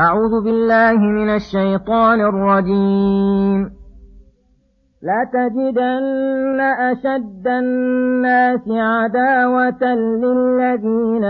أعوذ 0.00 0.44
بالله 0.44 0.98
من 0.98 1.34
الشيطان 1.34 2.20
الرجيم. 2.20 3.70
لتجدن 5.02 6.60
أشد 6.60 7.46
الناس 7.46 8.68
عداوة 8.68 9.94
للذين 10.24 11.24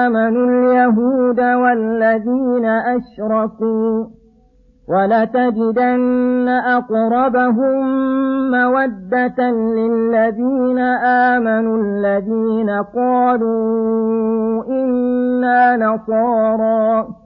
آمنوا 0.00 0.46
اليهود 0.50 1.40
والذين 1.40 2.64
أشركوا. 2.64 4.04
ولتجدن 4.88 6.48
أقربهم 6.48 7.84
مودة 8.50 9.50
للذين 9.50 10.78
آمنوا 11.04 11.82
الذين 11.82 12.70
قالوا 12.70 14.64
إنا 14.68 15.76
نصارى. 15.76 17.25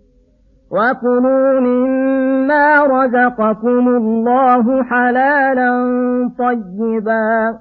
وكلوا 0.71 1.59
مما 1.59 2.83
رزقكم 2.83 3.87
الله 3.87 4.83
حلالا 4.83 5.71
طيبا 6.39 7.57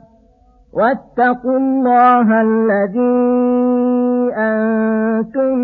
واتقوا 0.73 1.57
الله 1.59 2.41
الذي 2.41 3.21
أنتم 4.37 5.57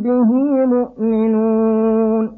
به 0.00 0.30
مؤمنون 0.66 2.37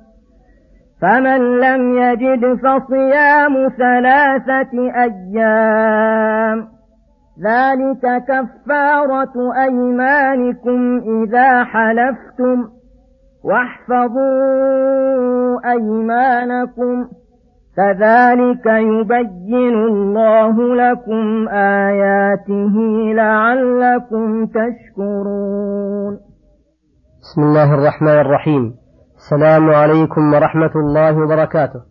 فمن 1.01 1.59
لم 1.59 1.97
يجد 1.97 2.55
فصيام 2.55 3.69
ثلاثة 3.77 4.73
أيام. 4.95 6.67
ذلك 7.43 8.23
كفارة 8.27 9.33
أيمانكم 9.63 11.01
إذا 11.23 11.63
حلفتم. 11.63 12.67
واحفظوا 13.43 14.21
أيمانكم. 15.71 17.07
كذلك 17.77 18.65
يبين 18.65 19.75
الله 19.75 20.75
لكم 20.75 21.47
آياته 21.49 22.73
لعلكم 23.13 24.45
تشكرون. 24.45 26.17
بسم 27.21 27.41
الله 27.41 27.73
الرحمن 27.73 28.19
الرحيم. 28.19 28.80
السلام 29.21 29.69
عليكم 29.69 30.33
ورحمة 30.33 30.71
الله 30.75 31.17
وبركاته. 31.23 31.81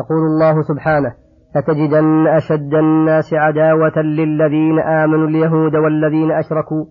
يقول 0.00 0.22
الله 0.30 0.62
سبحانه 0.62 1.12
لتجدن 1.56 2.26
أشد 2.26 2.74
الناس 2.74 3.34
عداوة 3.34 3.98
للذين 3.98 4.78
آمنوا 4.78 5.28
اليهود 5.28 5.74
والذين 5.76 6.30
أشركوا 6.32 6.84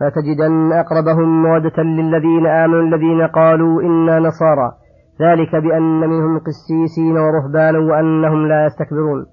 ولتجدن 0.00 0.72
أقربهم 0.72 1.42
مودة 1.42 1.82
للذين 1.82 2.46
آمنوا 2.46 2.82
الذين 2.82 3.26
قالوا 3.26 3.82
إنا 3.82 4.18
نصارى. 4.18 4.72
ذلك 5.20 5.56
بأن 5.56 6.00
منهم 6.00 6.38
قسيسين 6.38 7.16
ورهبانا 7.18 7.78
وأنهم 7.78 8.48
لا 8.48 8.66
يستكبرون. 8.66 9.26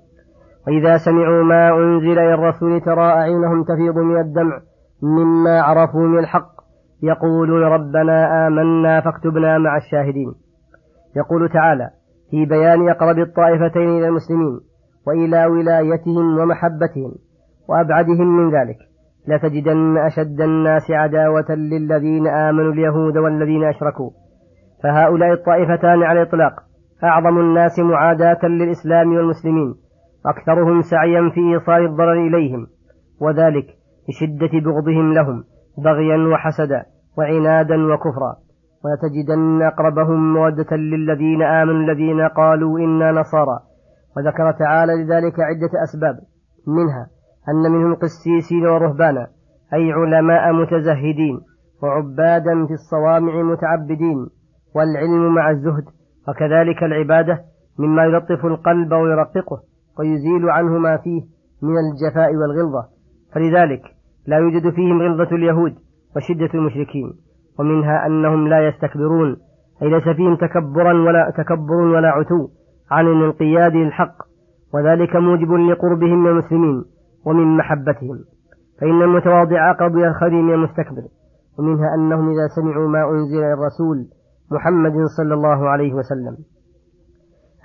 وإذا 0.68 0.98
سمعوا 0.98 1.44
ما 1.44 1.70
أنزل 1.78 2.20
إلى 2.20 2.34
الرسول 2.34 2.82
ترى 2.82 3.06
أعينهم 3.06 3.64
تفيض 3.64 3.98
من 3.98 4.20
الدمع 4.20 4.60
مما 5.04 5.62
عرفوا 5.62 6.08
من 6.08 6.20
الحق. 6.20 6.59
يقولون 7.04 7.64
ربنا 7.64 8.48
آمنا 8.48 9.02
فاكتبنا 9.02 9.58
مع 9.58 9.78
الشاهدين. 9.78 10.34
يقول 11.16 11.50
تعالى 11.50 11.90
في 12.32 12.46
بيان 12.46 12.90
أقرب 12.90 13.20
الطائفتين 13.20 13.90
إلى 13.90 14.08
المسلمين 14.08 14.60
وإلى 15.08 15.46
ولايتهم 15.46 16.40
ومحبتهم 16.40 17.12
وأبعدهم 17.70 18.38
من 18.38 18.50
ذلك 18.56 18.78
لتجدن 19.28 19.98
أشد 19.98 20.42
الناس 20.42 20.92
عداوة 20.92 21.52
للذين 21.52 22.28
آمنوا 22.28 22.74
اليهود 22.74 23.18
والذين 23.18 23.64
أشركوا. 23.64 24.12
فهؤلاء 24.84 25.34
الطائفتان 25.34 26.04
على 26.04 26.22
الإطلاق 26.22 26.54
أعظم 27.04 27.40
الناس 27.40 27.80
معاداة 27.80 28.40
للإسلام 28.44 29.16
والمسلمين 29.16 29.76
أكثرهم 30.26 30.82
سعيا 30.82 31.30
في 31.30 31.40
إيصال 31.54 31.86
الضرر 31.86 32.28
إليهم 32.28 32.68
وذلك 33.22 33.66
لشدة 34.10 34.60
بغضهم 34.60 35.14
لهم. 35.14 35.44
بغيا 35.84 36.18
وحسدا 36.18 36.86
وعنادا 37.18 37.94
وكفرا 37.94 38.36
ولتجدن 38.86 39.62
أقربهم 39.62 40.34
مودة 40.34 40.76
للذين 40.76 41.42
آمنوا 41.42 41.82
الذين 41.82 42.22
قالوا 42.22 42.80
إنا 42.80 43.12
نصارى 43.12 43.60
وذكر 44.18 44.52
تعالى 44.52 45.04
لذلك 45.04 45.40
عدة 45.40 45.84
أسباب 45.84 46.20
منها 46.68 47.08
أن 47.50 47.72
منهم 47.72 47.96
قسيسين 47.96 48.66
ورهبانا 48.68 49.28
أي 49.74 49.92
علماء 49.92 50.54
متزهدين 50.54 51.42
وعبادا 51.84 52.66
في 52.68 52.74
الصوامع 52.74 53.42
متعبدين 53.44 54.28
والعلم 54.76 55.36
مع 55.36 55.50
الزهد 55.50 55.86
وكذلك 56.28 56.84
العبادة 56.84 57.42
مما 57.80 58.04
يلطف 58.04 58.46
القلب 58.46 58.92
ويرققه 58.92 59.62
ويزيل 60.00 60.50
عنه 60.50 60.78
ما 60.78 60.98
فيه 60.98 61.22
من 61.62 61.74
الجفاء 61.78 62.36
والغلظة 62.36 62.88
فلذلك 63.34 63.82
لا 64.30 64.38
يوجد 64.38 64.70
فيهم 64.70 65.02
غلظة 65.02 65.36
اليهود 65.36 65.76
وشدة 66.16 66.50
المشركين 66.54 67.14
ومنها 67.60 68.06
أنهم 68.06 68.48
لا 68.48 68.68
يستكبرون 68.68 69.38
أي 69.82 69.90
ليس 69.90 70.04
فيهم 70.04 70.36
تكبرا 70.36 70.94
ولا 70.94 71.34
تكبر 71.38 71.74
ولا 71.74 72.10
عتو 72.10 72.48
عن 72.92 73.08
الانقياد 73.08 73.74
للحق 73.74 74.16
وذلك 74.74 75.16
موجب 75.16 75.52
لقربهم 75.52 76.24
من 76.24 76.30
المسلمين 76.30 76.84
ومن 77.26 77.58
محبتهم 77.58 78.20
فإن 78.82 79.02
المتواضع 79.02 79.72
إلى 79.82 80.08
الخير 80.08 80.32
من 80.32 80.54
المستكبر 80.54 81.02
ومنها 81.60 81.96
أنهم 81.96 82.30
إذا 82.30 82.48
سمعوا 82.56 82.88
ما 82.88 83.10
أنزل 83.10 83.44
الرسول 83.44 84.06
محمد 84.52 84.94
صلى 85.18 85.34
الله 85.34 85.70
عليه 85.70 85.94
وسلم. 85.94 86.38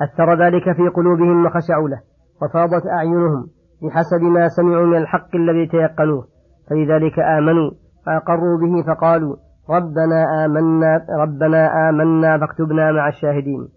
أثر 0.03 0.45
ذلك 0.45 0.77
في 0.77 0.89
قلوبهم 0.89 1.47
وخشعوا 1.47 1.89
له 1.89 2.01
وفاضت 2.43 2.87
أعينهم 2.87 3.47
بحسب 3.83 4.23
ما 4.23 4.49
سمعوا 4.49 4.87
من 4.87 4.97
الحق 4.97 5.37
الذي 5.37 5.67
تيقنوه. 5.67 6.34
فلذلك 6.71 7.19
آمنوا 7.19 7.71
فأقروا 8.07 8.59
به 8.59 8.83
فقالوا 8.87 9.37
ربنا 9.71 10.45
آمنا 10.45 11.07
ربنا 11.21 11.89
آمنا 11.89 12.39
فاكتبنا 12.39 12.93
مع 12.93 13.09
الشاهدين. 13.09 13.69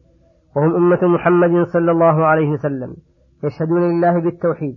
وهم 0.56 0.76
أمة 0.76 1.08
محمد 1.08 1.66
صلى 1.66 1.92
الله 1.92 2.26
عليه 2.26 2.50
وسلم 2.50 2.96
يشهدون 3.44 3.82
لله 3.82 4.22
بالتوحيد 4.22 4.76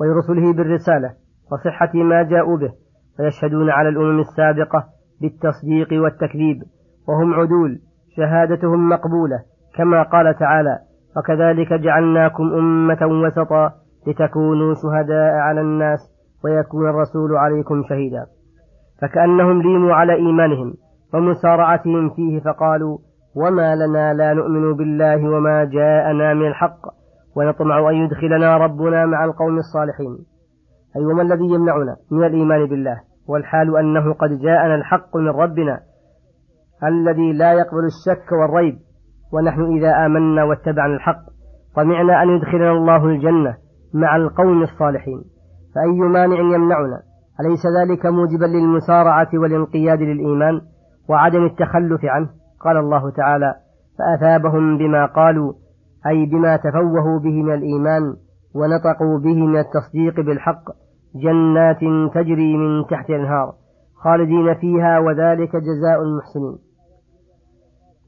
ولرسله 0.00 0.52
بالرسالة 0.52 1.10
وصحة 1.52 1.90
ما 1.94 2.22
جاءوا 2.22 2.56
به 2.56 2.72
ويشهدون 3.20 3.70
على 3.70 3.88
الأمم 3.88 4.20
السابقة 4.20 4.84
بالتصديق 5.20 6.02
والتكذيب 6.02 6.62
وهم 7.08 7.34
عدول 7.34 7.80
شهادتهم 8.16 8.88
مقبولة 8.88 9.38
كما 9.76 10.02
قال 10.02 10.38
تعالى 10.38 10.78
وكذلك 11.16 11.72
جعلناكم 11.72 12.42
أمة 12.42 12.98
وسطا 13.02 13.72
لتكونوا 14.06 14.74
شهداء 14.74 15.32
على 15.34 15.60
الناس 15.60 15.98
ويكون 16.44 16.88
الرسول 16.88 17.36
عليكم 17.36 17.82
شهيدا. 17.88 18.26
فكأنهم 19.02 19.62
ليموا 19.62 19.94
على 19.94 20.14
إيمانهم 20.14 20.74
ومسارعتهم 21.14 22.10
فيه 22.10 22.40
فقالوا 22.40 22.98
وما 23.36 23.76
لنا 23.76 24.14
لا 24.14 24.32
نؤمن 24.32 24.72
بالله 24.72 25.30
وما 25.30 25.64
جاءنا 25.64 26.34
من 26.34 26.46
الحق 26.46 26.80
ونطمع 27.36 27.90
أن 27.90 27.94
يدخلنا 27.94 28.56
ربنا 28.56 29.06
مع 29.06 29.24
القوم 29.24 29.58
الصالحين. 29.58 30.18
أي 30.96 31.04
وما 31.04 31.22
الذي 31.22 31.44
يمنعنا 31.44 31.96
من 32.10 32.24
الإيمان 32.24 32.66
بالله؟ 32.66 33.00
والحال 33.28 33.76
أنه 33.76 34.12
قد 34.12 34.30
جاءنا 34.30 34.74
الحق 34.74 35.16
من 35.16 35.28
ربنا 35.28 35.80
الذي 36.84 37.32
لا 37.32 37.52
يقبل 37.52 37.84
الشك 37.84 38.32
والريب 38.32 38.78
ونحن 39.32 39.76
إذا 39.76 40.06
آمنا 40.06 40.44
واتبعنا 40.44 40.94
الحق 40.94 41.20
طمعنا 41.76 42.22
أن 42.22 42.28
يدخلنا 42.28 42.70
الله 42.70 43.04
الجنة 43.06 43.56
مع 43.94 44.16
القوم 44.16 44.62
الصالحين. 44.62 45.24
فأي 45.78 46.08
مانع 46.08 46.40
يمنعنا؟ 46.40 47.02
أليس 47.40 47.62
ذلك 47.80 48.06
موجبا 48.06 48.44
للمسارعة 48.44 49.28
والانقياد 49.34 49.98
للإيمان 49.98 50.60
وعدم 51.08 51.44
التخلف 51.44 52.04
عنه؟ 52.04 52.28
قال 52.60 52.76
الله 52.76 53.10
تعالى 53.10 53.54
فأثابهم 53.98 54.78
بما 54.78 55.06
قالوا 55.06 55.52
أي 56.06 56.26
بما 56.26 56.56
تفوهوا 56.56 57.18
به 57.18 57.42
من 57.42 57.54
الإيمان 57.54 58.02
ونطقوا 58.54 59.18
به 59.18 59.46
من 59.46 59.58
التصديق 59.58 60.20
بالحق 60.20 60.64
جنات 61.14 61.80
تجري 62.14 62.56
من 62.56 62.86
تحت 62.90 63.10
الأنهار 63.10 63.52
خالدين 63.94 64.54
فيها 64.54 64.98
وذلك 64.98 65.56
جزاء 65.56 66.02
المحسنين. 66.02 66.58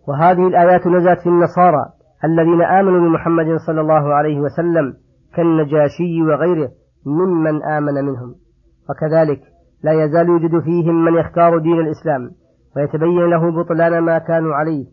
وهذه 0.08 0.46
الآيات 0.46 0.87
نزلت 0.87 1.20
في 1.20 1.28
النصارى 1.28 1.84
الذين 2.25 2.62
آمنوا 2.62 3.08
بمحمد 3.08 3.56
صلى 3.66 3.81
الله 3.81 4.14
عليه 4.14 4.40
وسلم 4.40 4.94
كالنجاشي 5.34 6.23
وغيره. 6.23 6.70
ممن 7.06 7.62
آمن 7.62 7.94
منهم. 7.94 8.35
وكذلك 8.91 9.41
لا 9.85 9.93
يزال 10.05 10.29
يوجد 10.29 10.61
فيهم 10.61 11.05
من 11.05 11.14
يختار 11.14 11.58
دين 11.58 11.81
الإسلام 11.81 12.31
ويتبين 12.76 13.31
له 13.31 13.50
بطلان 13.50 13.99
ما 13.99 14.19
كانوا 14.19 14.55
عليه 14.55 14.87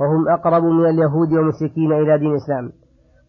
وهم 0.00 0.28
أقرب 0.28 0.64
من 0.64 0.86
اليهود 0.86 1.32
والمشركين 1.32 1.92
إلى 1.92 2.18
دين 2.18 2.30
الإسلام. 2.30 2.72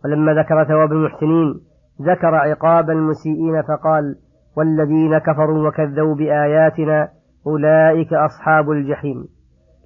ولما 0.06 0.34
ذكر 0.34 0.64
ثواب 0.64 0.92
المحسنين 0.92 1.60
ذكر 2.02 2.36
عقاب 2.36 2.90
المسيئين 2.90 3.62
فقال 3.62 4.16
والذين 4.58 5.18
كفروا 5.18 5.68
وكذبوا 5.68 6.16
بآياتنا 6.16 7.10
أولئك 7.48 8.14
أصحاب 8.14 8.72
الجحيم. 8.72 9.26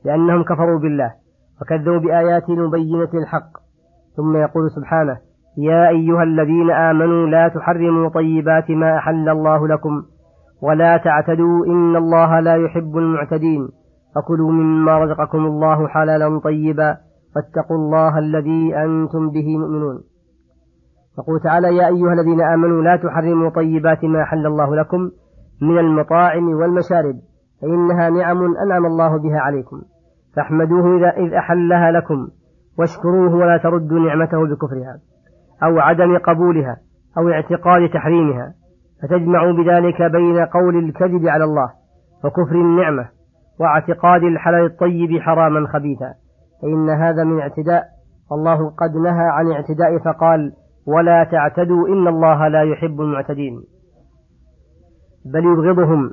لأنهم 0.05 0.43
كفروا 0.43 0.79
بالله 0.79 1.13
وكذبوا 1.61 1.99
بآيات 1.99 2.49
مبينة 2.49 3.09
الحق. 3.13 3.51
ثم 4.15 4.37
يقول 4.37 4.71
سبحانه 4.71 5.26
يا 5.57 5.89
أيها 5.89 6.23
الذين 6.23 6.71
آمنوا 6.71 7.27
لا 7.27 7.47
تحرموا 7.47 8.09
طيبات 8.09 8.71
ما 8.71 8.97
أحل 8.97 9.29
الله 9.29 9.67
لكم 9.67 10.03
ولا 10.61 10.97
تعتدوا 10.97 11.65
إن 11.65 11.95
الله 11.95 12.39
لا 12.39 12.55
يحب 12.55 12.97
المعتدين 12.97 13.69
فكلوا 14.15 14.51
مما 14.51 14.97
رزقكم 14.97 15.45
الله 15.45 15.87
حلالا 15.87 16.39
طيبا 16.39 16.97
واتقوا 17.35 17.77
الله 17.77 18.19
الذي 18.19 18.75
أنتم 18.75 19.29
به 19.29 19.57
مؤمنون. 19.57 20.03
يقول 21.19 21.39
تعالى 21.39 21.75
يا 21.75 21.87
أيها 21.87 22.13
الذين 22.13 22.41
آمنوا 22.41 22.81
لا 22.81 22.95
تحرموا 22.95 23.49
طيبات 23.49 24.05
ما 24.05 24.23
أحل 24.23 24.45
الله 24.45 24.75
لكم 24.75 25.09
من 25.61 25.79
المطاعم 25.79 26.49
والمشارب 26.49 27.15
فإنها 27.61 28.09
نعم 28.09 28.55
أنعم 28.55 28.85
الله 28.85 29.17
بها 29.17 29.39
عليكم. 29.39 29.81
فاحمدوه 30.35 30.97
إذا 30.97 31.09
إذ 31.09 31.33
أحلها 31.33 31.91
لكم 31.91 32.27
واشكروه 32.79 33.35
ولا 33.35 33.57
تردوا 33.57 33.99
نعمته 33.99 34.47
بكفرها. 34.47 34.99
أو 35.63 35.79
عدم 35.79 36.17
قبولها 36.17 36.77
أو 37.17 37.29
اعتقاد 37.29 37.89
تحريمها 37.89 38.53
فتجمعوا 39.01 39.51
بذلك 39.51 40.01
بين 40.01 40.45
قول 40.45 40.77
الكذب 40.77 41.27
على 41.27 41.43
الله 41.43 41.69
وكفر 42.23 42.55
النعمة 42.55 43.09
واعتقاد 43.59 44.23
الحلال 44.23 44.65
الطيب 44.65 45.21
حراما 45.21 45.67
خبيثا. 45.67 46.13
فإن 46.61 46.89
هذا 46.89 47.23
من 47.23 47.39
اعتداء 47.39 47.83
والله 48.31 48.69
قد 48.69 48.95
نهى 48.95 49.27
عن 49.29 49.51
اعتداء 49.51 49.97
فقال 49.97 50.51
ولا 50.87 51.23
تعتدوا 51.23 51.87
إن 51.87 52.07
الله 52.07 52.47
لا 52.47 52.63
يحب 52.63 53.01
المعتدين. 53.01 53.63
بل 55.25 55.45
يبغضهم 55.45 56.11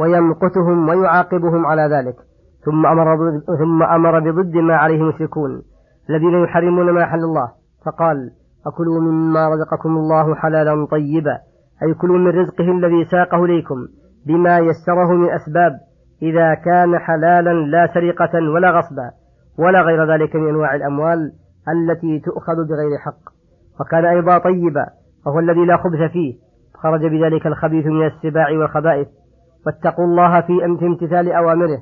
ويمقتهم 0.00 0.88
ويعاقبهم 0.88 1.66
على 1.66 1.82
ذلك. 1.82 2.16
ثم 2.64 2.86
أمر 2.86 3.40
ثم 3.58 3.82
أمر 3.82 4.20
بضد 4.20 4.56
ما 4.56 4.76
عليه 4.76 4.96
المشركون 4.96 5.62
الذين 6.10 6.44
يحرمون 6.44 6.90
ما 6.90 7.06
حل 7.06 7.24
الله 7.24 7.52
فقال 7.86 8.30
أكلوا 8.66 9.00
مما 9.00 9.48
رزقكم 9.48 9.96
الله 9.96 10.34
حلالا 10.34 10.86
طيبا 10.86 11.38
أي 11.82 11.94
كلوا 11.94 12.18
من 12.18 12.28
رزقه 12.28 12.64
الذي 12.64 13.04
ساقه 13.04 13.44
إليكم 13.44 13.86
بما 14.26 14.58
يسره 14.58 15.12
من 15.12 15.30
أسباب 15.30 15.72
إذا 16.22 16.54
كان 16.54 16.98
حلالا 16.98 17.52
لا 17.52 17.90
سرقة 17.94 18.50
ولا 18.54 18.70
غصبا 18.70 19.10
ولا 19.58 19.82
غير 19.82 20.12
ذلك 20.12 20.36
من 20.36 20.48
أنواع 20.48 20.74
الأموال 20.74 21.32
التي 21.68 22.18
تؤخذ 22.18 22.54
بغير 22.54 22.98
حق. 23.04 23.34
وكان 23.80 24.04
أيضا 24.04 24.38
طيبا 24.38 24.86
وهو 25.26 25.38
الذي 25.38 25.64
لا 25.64 25.76
خبث 25.76 26.12
فيه 26.12 26.34
خرج 26.74 27.00
بذلك 27.06 27.46
الخبيث 27.46 27.86
من 27.86 28.06
السباع 28.06 28.50
والخبائث. 28.50 29.08
واتقوا 29.66 30.04
الله 30.04 30.40
في 30.40 30.64
امتثال 30.86 31.32
أوامره 31.32 31.78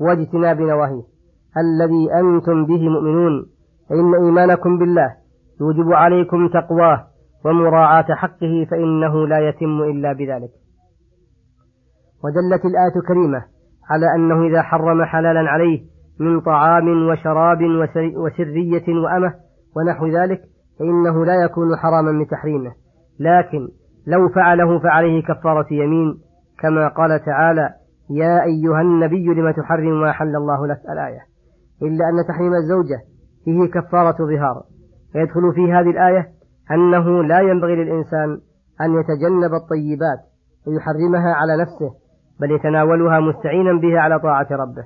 واجتناب 0.00 0.60
نواهيه. 0.60 1.02
الذي 1.56 2.14
أنتم 2.14 2.66
به 2.66 2.88
مؤمنون 2.88 3.46
فإن 3.88 4.14
إيمانكم 4.24 4.78
بالله 4.78 5.23
يوجب 5.60 5.92
عليكم 5.92 6.48
تقواه 6.48 7.06
ومراعاة 7.44 8.14
حقه 8.14 8.66
فإنه 8.70 9.26
لا 9.26 9.48
يتم 9.48 9.82
إلا 9.82 10.12
بذلك. 10.12 10.50
ودلت 12.24 12.64
الآية 12.64 12.96
الكريمة 12.96 13.44
على 13.90 14.06
أنه 14.16 14.46
إذا 14.46 14.62
حرم 14.62 15.04
حلالا 15.04 15.50
عليه 15.50 15.84
من 16.20 16.40
طعام 16.40 17.08
وشراب 17.08 17.58
وسرية 18.16 18.84
وأمة 18.88 19.34
ونحو 19.76 20.06
ذلك 20.06 20.40
فإنه 20.78 21.24
لا 21.24 21.44
يكون 21.44 21.76
حراما 21.76 22.24
بتحريمه 22.24 22.72
لكن 23.20 23.68
لو 24.06 24.28
فعله 24.28 24.78
فعليه 24.78 25.22
كفارة 25.22 25.66
يمين 25.70 26.14
كما 26.58 26.88
قال 26.88 27.24
تعالى 27.24 27.70
يا 28.10 28.42
أيها 28.44 28.80
النبي 28.80 29.26
لم 29.26 29.50
تحرم 29.50 30.00
ما 30.00 30.12
حل 30.12 30.36
الله 30.36 30.66
لك? 30.66 30.80
الآية. 30.92 31.20
إلا 31.82 32.04
أن 32.08 32.28
تحريم 32.28 32.52
الزوجة 32.54 33.00
فيه 33.44 33.80
كفارة 33.80 34.16
ظهار. 34.16 34.62
فيدخل 35.14 35.52
في 35.54 35.72
هذه 35.72 35.90
الآية 35.90 36.28
أنه 36.70 37.22
لا 37.24 37.40
ينبغي 37.40 37.74
للإنسان 37.76 38.38
أن 38.80 39.00
يتجنب 39.00 39.54
الطيبات 39.54 40.18
ويحرمها 40.66 41.34
على 41.34 41.62
نفسه 41.62 41.90
بل 42.40 42.50
يتناولها 42.50 43.20
مستعينا 43.20 43.80
بها 43.80 44.00
على 44.00 44.18
طاعة 44.18 44.46
ربه. 44.50 44.84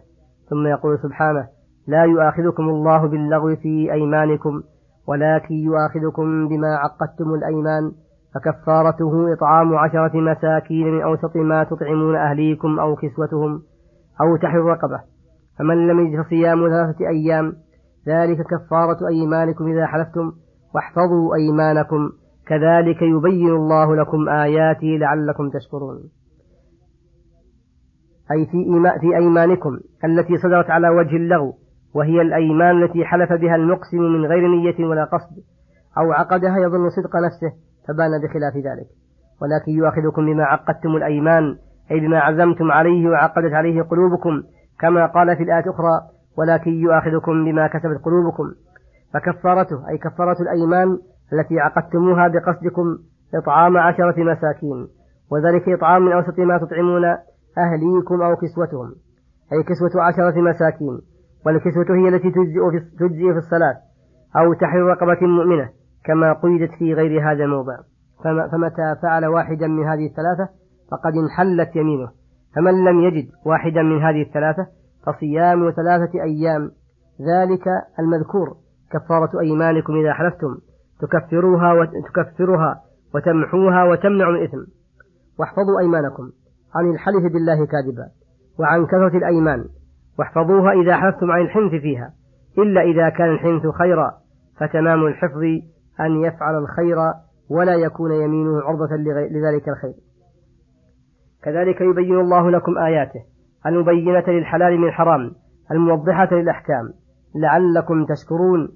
ثم 0.51 0.67
يقول 0.67 0.99
سبحانه 0.99 1.47
لا 1.89 2.05
يؤاخذكم 2.05 2.63
الله 2.63 3.09
باللغو 3.09 3.57
في 3.57 3.93
أيمانكم 3.93 4.63
ولكن 5.09 5.55
يؤاخذكم 5.55 6.49
بما 6.49 6.77
عقدتم 6.77 7.35
الأيمان 7.35 7.93
فكفارته 8.35 9.33
إطعام 9.33 9.77
عشرة 9.77 10.21
مساكين 10.21 10.95
من 10.95 11.03
أوسط 11.03 11.37
ما 11.37 11.65
تطعمون 11.65 12.17
أهليكم 12.17 12.79
أو 12.81 12.97
كسوتهم 12.97 13.63
أو 14.21 14.37
تحرير 14.37 14.65
رقبة. 14.65 15.01
فمن 15.59 15.89
لم 15.89 16.01
يجد 16.01 16.23
فصيام 16.23 16.69
ثلاثة 16.69 17.09
أيام 17.09 17.53
ذلك 18.09 18.39
كفارة 18.47 19.09
أيمانكم 19.09 19.67
إذا 19.67 19.87
حلفتم 19.87 20.33
واحفظوا 20.75 21.35
أيمانكم. 21.35 22.11
كذلك 22.47 23.03
يبين 23.03 23.51
الله 23.51 23.97
لكم 23.97 24.29
آياته 24.29 24.87
لعلكم 24.87 25.51
تشكرون. 25.51 25.97
أي 28.33 28.47
في, 28.47 28.59
في 29.01 29.17
أيمانكم 29.17 29.71
التي 30.05 30.37
صدرت 30.37 30.71
على 30.71 30.89
وجه 30.89 31.17
اللغو 31.17 31.55
وهي 31.95 32.23
الأيمان 32.23 32.83
التي 32.83 33.05
حلف 33.05 33.33
بها 33.33 33.57
المقسم 33.57 33.99
من 33.99 34.27
غير 34.27 34.49
نية 34.49 34.87
ولا 34.87 35.05
قصد 35.05 35.37
أو 35.99 36.13
عقدها 36.13 36.59
يظن 36.59 36.89
صدق 36.89 37.17
نفسه 37.17 37.57
فبان 37.89 38.11
بخلاف 38.23 38.57
ذلك. 38.57 38.87
ولكن 39.43 39.73
يؤاخذكم 39.73 40.27
بما 40.27 40.45
عقدتم 40.45 40.97
الأيمان 40.97 41.57
أي 41.91 42.01
بما 42.01 42.19
عزمتم 42.19 42.73
عليه 42.73 43.09
وعقدت 43.09 43.53
عليه 43.53 43.83
قلوبكم 43.83 44.43
كما 44.81 45.07
قال 45.07 45.37
في 45.37 45.43
الآية 45.43 45.65
الأخرى 45.65 46.18
ولكن 46.39 46.71
يؤاخذكم 46.71 47.45
بما 47.45 47.67
كسبت 47.67 48.05
قلوبكم. 48.05 48.53
فكفارته 49.15 49.89
أي 49.89 49.99
كفارة 49.99 50.37
الأيمان 50.43 50.99
التي 51.33 51.61
عقدتموها 51.61 52.29
بقصدكم 52.29 52.99
إطعام 53.35 53.77
عشرة 53.77 54.15
مساكين 54.25 54.89
وذلك 55.33 55.69
إطعام 55.69 56.03
من 56.03 56.13
أوسط 56.13 56.39
ما 56.39 56.59
تطعمون 56.59 57.05
أهليكم 57.59 58.23
أو 58.23 58.37
كسوتهم. 58.37 58.89
أي 59.53 59.63
كسوة 59.63 60.03
عشرة 60.03 60.41
مساكين 60.41 60.99
والكسوة 61.47 61.97
هي 61.97 62.09
التي 62.09 62.31
تجزئ 62.31 62.71
في, 62.71 62.97
تجزئ 62.99 63.33
في 63.33 63.39
الصلاة 63.39 63.77
أو 64.37 64.53
تحرير 64.53 64.85
رقبة 64.87 65.27
مؤمنة 65.27 65.69
كما 66.05 66.33
قيدت 66.33 66.71
في 66.79 66.95
غير 66.95 67.33
هذا 67.33 67.45
الموضع. 67.45 67.77
فمتى 68.25 68.97
فعل 69.03 69.27
واحدا 69.27 69.67
من 69.67 69.85
هذه 69.85 70.07
الثلاثة 70.07 70.49
فقد 70.91 71.13
انحلت 71.17 71.77
يمينه. 71.77 72.09
فمن 72.57 72.85
لم 72.85 73.01
يجد 73.01 73.29
واحدا 73.47 73.83
من 73.83 74.03
هذه 74.03 74.23
الثلاثة 74.23 74.67
فصيام 75.07 75.71
ثلاثة 75.71 76.23
أيام. 76.23 76.71
ذلك 77.21 77.67
المذكور. 77.99 78.57
كفارة 78.93 79.41
أيمانكم 79.41 79.93
إذا 79.97 80.13
حلفتم. 80.13 80.59
تكفروها 81.01 81.73
وتكفرها 81.73 82.83
وتمحوها 83.15 83.85
وتمنع 83.85 84.29
الإثم 84.29 84.59
واحفظوا 85.39 85.81
أيمانكم. 85.81 86.31
عن 86.75 86.91
الحلف 86.91 87.33
بالله 87.33 87.67
كاذبا. 87.67 88.09
وعن 88.61 88.87
كثرة 88.87 89.17
الأيمان. 89.17 89.65
واحفظوها 90.19 90.73
إذا 90.73 90.97
حلفتم 90.97 91.31
عن 91.31 91.41
الحنث 91.41 91.71
فيها. 91.71 92.13
إلا 92.59 92.81
إذا 92.81 93.09
كان 93.09 93.29
الحنث 93.29 93.67
خيرا. 93.67 94.13
فتمام 94.61 95.07
الحفظ 95.07 95.43
أن 96.01 96.25
يفعل 96.25 96.59
الخير 96.59 96.97
ولا 97.51 97.75
يكون 97.75 98.13
يمينه 98.13 98.63
عرضة 98.63 98.97
لذلك 99.31 99.69
الخير. 99.69 99.95
كذلك 101.43 101.81
يبين 101.81 102.21
الله 102.21 102.51
لكم 102.51 102.79
آياته. 102.79 103.38
المبينة 103.67 104.25
للحلال 104.29 104.79
من 104.81 104.89
الحرام 104.89 105.31
الموضحة 105.71 106.29
للأحكام. 106.33 106.93
لعلكم 107.35 108.05
تشكرون 108.05 108.69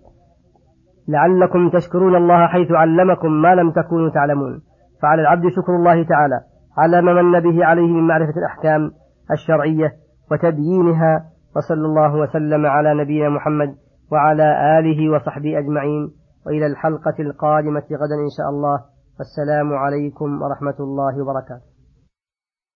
لعلكم 1.09 1.71
تشكرون 1.71 2.17
الله 2.17 2.47
حيث 2.47 2.71
علمكم 2.71 3.33
ما 3.33 3.55
لم 3.55 3.71
تكونوا 3.71 4.11
تعلمون. 4.11 4.63
فعلى 5.03 5.23
العبد 5.23 5.49
شكر 5.49 5.77
الله 5.77 6.03
تعالى 6.05 6.41
على 6.79 7.03
ما 7.03 7.23
من 7.23 7.41
به 7.41 7.65
عليه 7.65 7.93
من 7.93 8.07
معرفة 8.07 8.33
الأحكام 8.37 8.91
الشرعية 9.31 9.93
وتبيينها 10.31 11.25
وصلى 11.57 11.87
الله 11.87 12.17
وسلم 12.17 12.67
على 12.67 12.95
نبينا 12.95 13.29
محمد 13.29 13.75
وعلى 14.13 14.79
آله 14.79 15.13
وصحبه 15.13 15.59
أجمعين. 15.59 16.11
وإلى 16.47 16.67
الحلقة 16.67 17.15
القادمة 17.21 17.83
غدا 17.83 18.17
إن 18.27 18.33
شاء 18.39 18.49
الله. 18.49 18.81
والسلام 19.19 19.73
عليكم 19.73 20.43
ورحمة 20.43 20.77
الله 20.81 21.23
وبركاته. 21.23 21.72